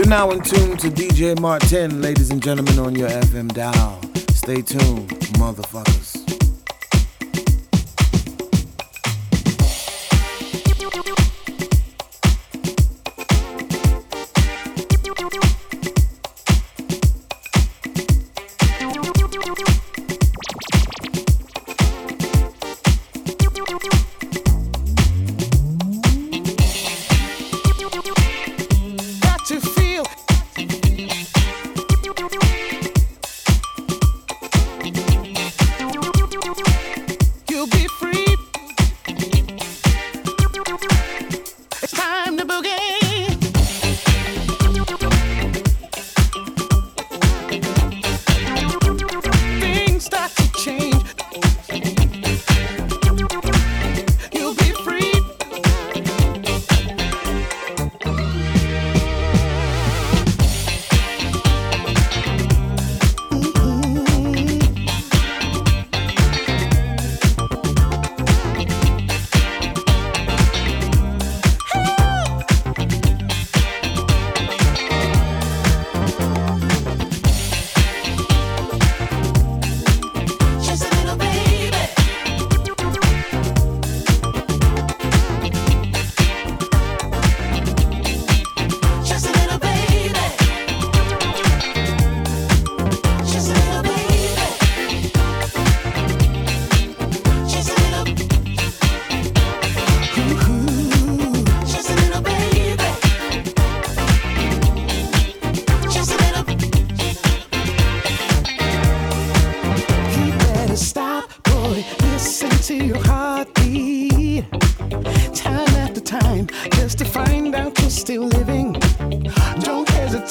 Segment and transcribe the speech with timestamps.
[0.00, 4.00] You're now in tune to DJ Martin, ladies and gentlemen, on your FM dial.
[4.32, 6.19] Stay tuned, motherfuckers.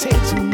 [0.01, 0.48] attention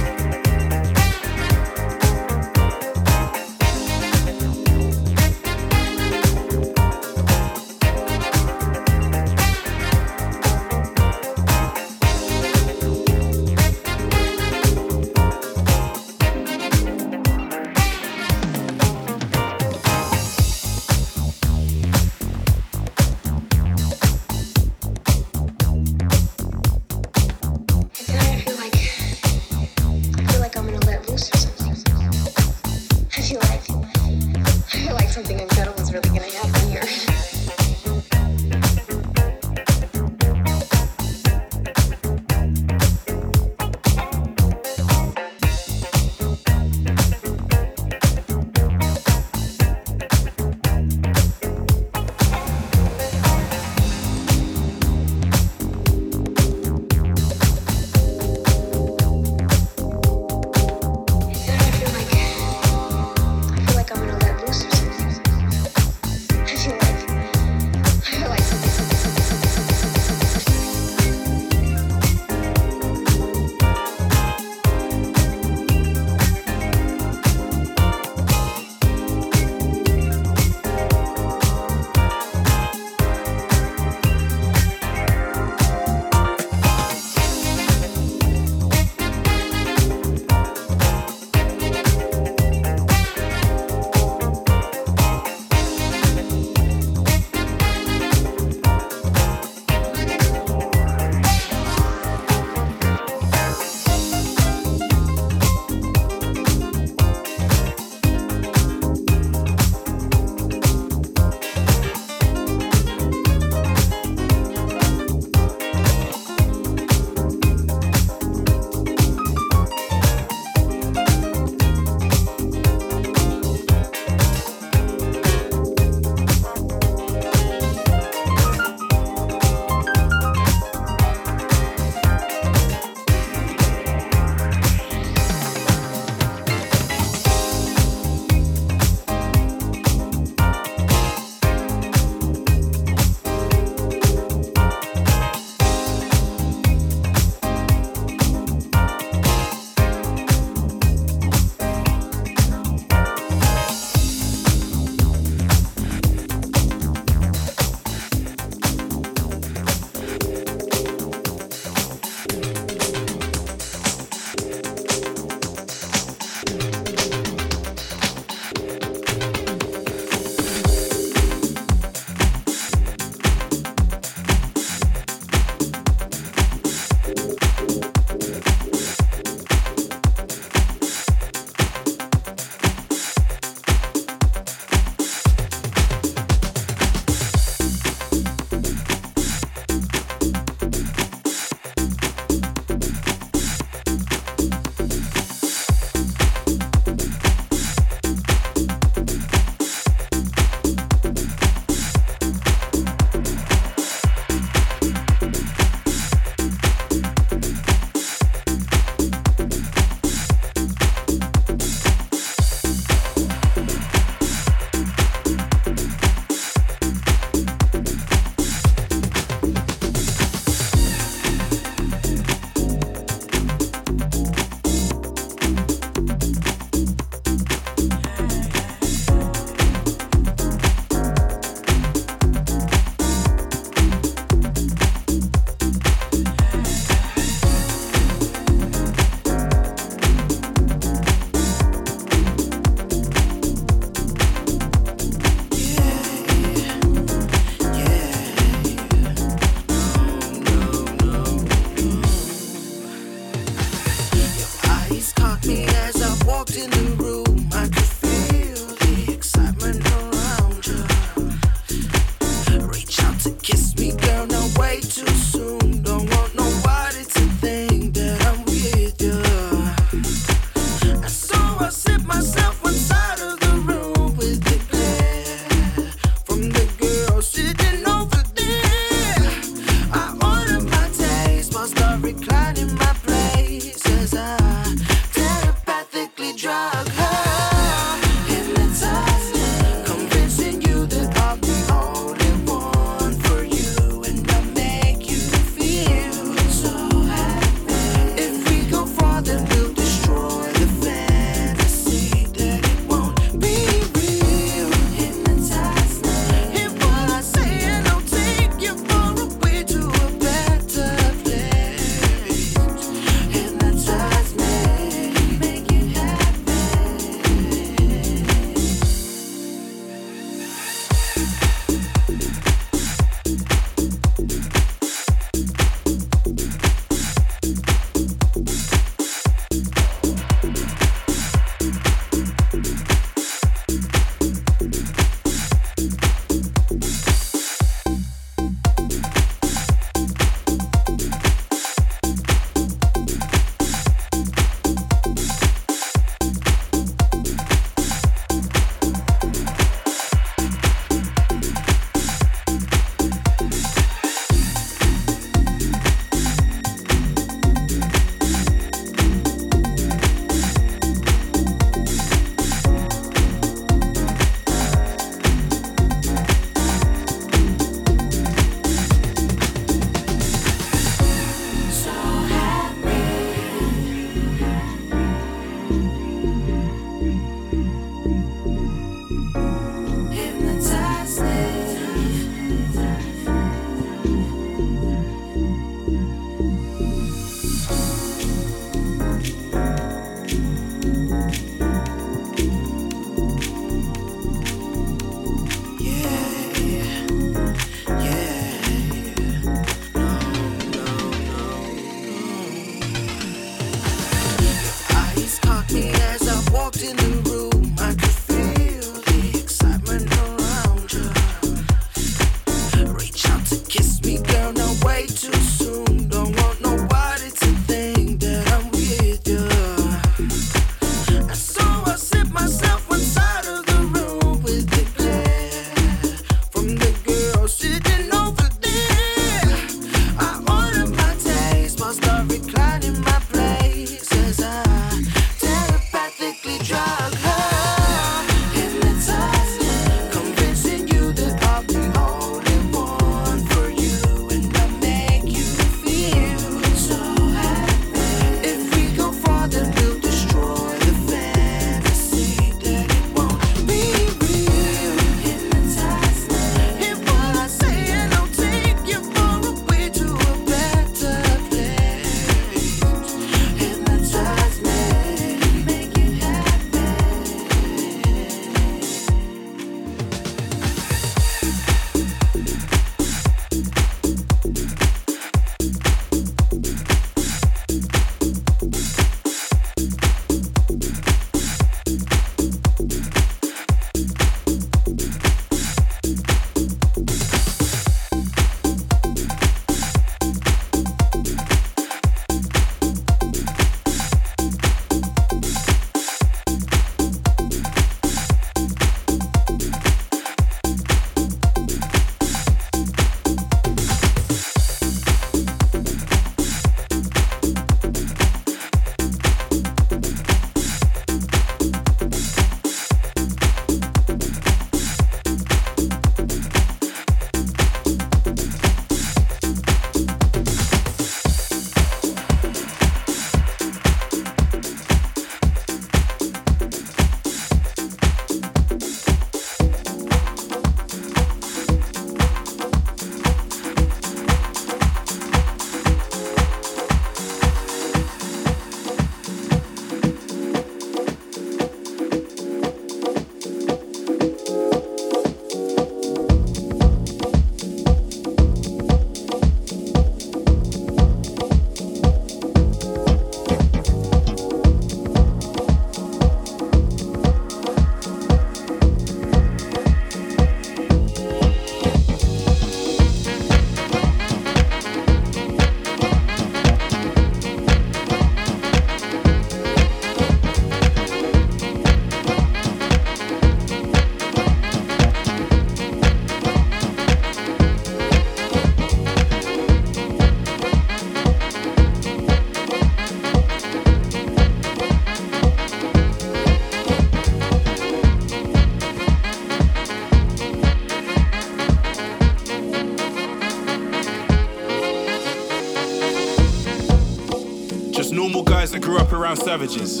[599.36, 600.00] savages.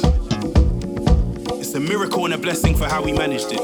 [1.60, 3.60] It's a miracle and a blessing for how we managed it.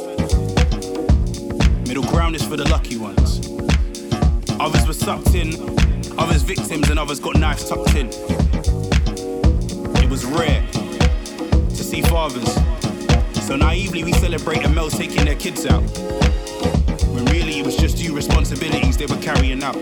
[1.87, 3.47] Middle ground is for the lucky ones.
[4.61, 5.55] Others were sucked in,
[6.19, 8.09] others victims, and others got knives tucked in.
[10.03, 12.55] It was rare to see fathers.
[13.47, 15.83] So naively we celebrate a male taking their kids out.
[17.09, 19.77] When really it was just due responsibilities they were carrying out.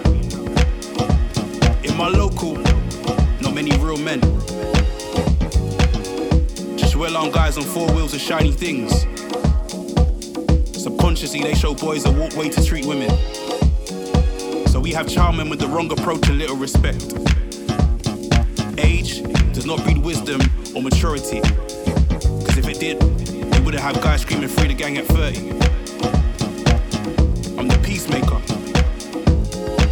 [1.85, 2.55] In my local,
[3.41, 4.21] not many real men
[6.97, 9.03] well-armed guys on four wheels of shiny things.
[10.81, 13.11] Subconsciously, they show boys a walkway to treat women.
[14.69, 17.03] So we have charming with the wrong approach and little respect.
[18.79, 20.41] Age does not breed wisdom
[20.75, 21.41] or maturity.
[21.41, 25.51] Because if it did, we wouldn't have guys screaming free the gang at 30.
[27.59, 28.41] I'm the peacemaker.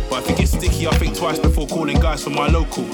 [0.09, 2.85] But if it gets sticky, I think twice before calling guys from my local.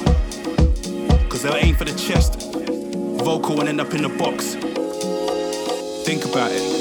[1.29, 2.40] Cause they'll aim for the chest
[3.31, 4.55] vocal and end up in the box.
[6.05, 6.80] Think about it.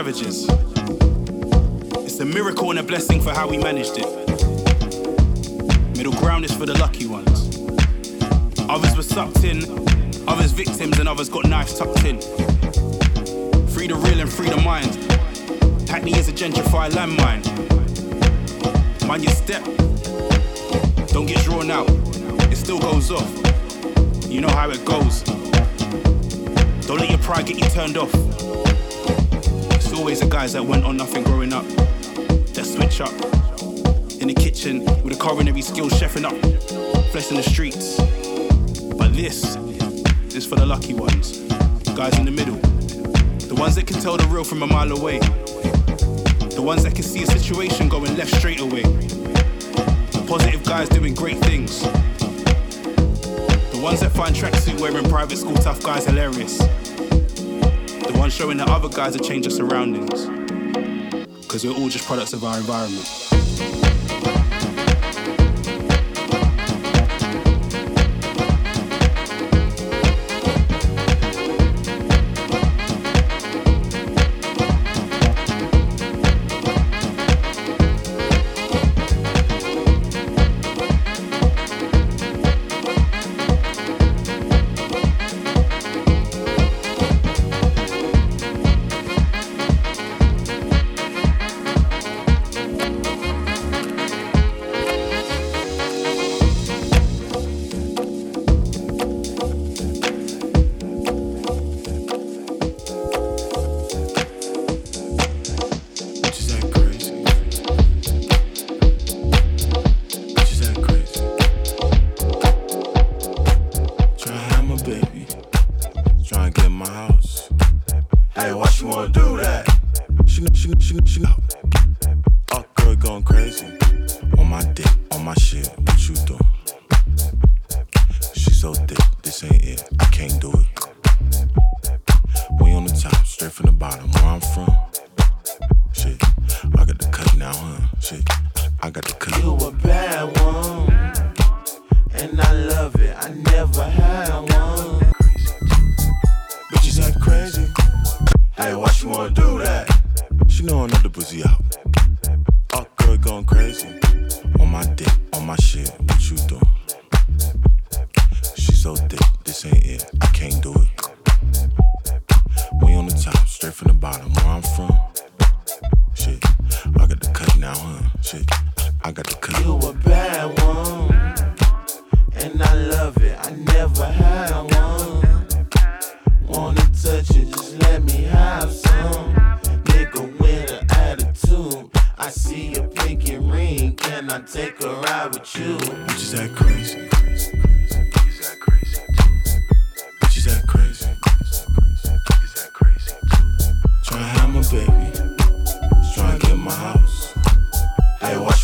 [0.00, 0.46] Savages.
[2.06, 4.08] It's a miracle and a blessing for how we managed it.
[5.94, 7.58] Middle ground is for the lucky ones.
[8.60, 9.58] Others were sucked in,
[10.26, 12.18] others victims, and others got knives tucked in.
[13.68, 14.90] Free the real and free the mind.
[15.86, 17.44] Hackney is a gentrified landmine.
[19.06, 19.62] Mind your step.
[21.08, 21.90] Don't get drawn out.
[22.50, 23.30] It still goes off.
[24.30, 25.24] You know how it goes.
[26.86, 28.39] Don't let your pride get you turned off
[30.00, 31.66] always the guys that went on nothing growing up.
[32.54, 33.12] That switch up.
[34.22, 36.32] In the kitchen with a culinary skills chefing up.
[37.12, 37.98] Flesh in the streets.
[38.96, 39.56] But this
[40.34, 41.46] is for the lucky ones.
[41.84, 42.56] The Guys in the middle.
[43.46, 45.18] The ones that can tell the real from a mile away.
[45.18, 48.84] The ones that can see a situation going left straight away.
[48.84, 51.82] The positive guys doing great things.
[53.70, 56.58] The ones that find tracksuit wearing private school tough guys hilarious
[58.30, 60.26] showing that other guys have changed their surroundings.
[61.42, 63.19] Because we're all just products of our environment.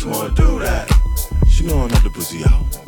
[0.07, 0.89] wanna do that.
[1.47, 2.86] She know I'm not the pussy out.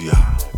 [0.00, 0.51] Yeah.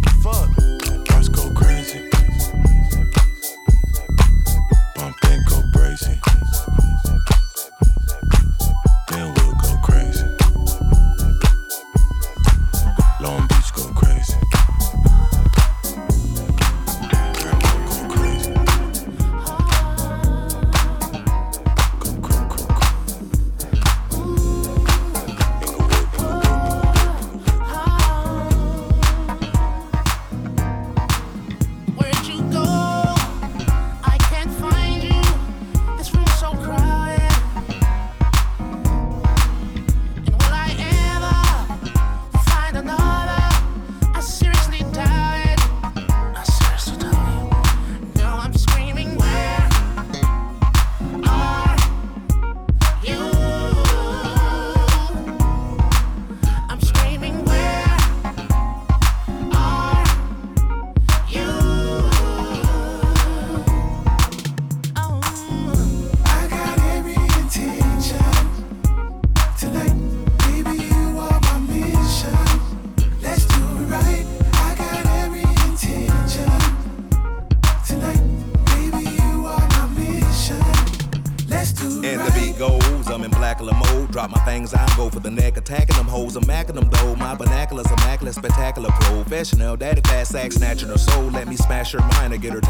[90.75, 91.31] snatching her soul.
[91.31, 92.61] Let me smash her mind or get her